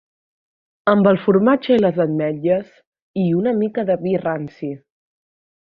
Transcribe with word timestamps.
Amb 0.93 1.09
el 1.11 1.19
formatge 1.25 1.77
i 1.77 1.83
les 1.83 2.01
ametlles, 2.07 2.73
i 3.27 3.29
una 3.43 3.57
mica 3.61 3.87
de 3.91 4.03
vi 4.07 4.19
ranci 4.27 4.75